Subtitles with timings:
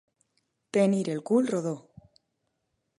[0.77, 1.77] Tenir el cul rodó.